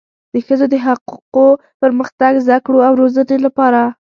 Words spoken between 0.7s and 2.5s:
حقوقو، پرمختګ،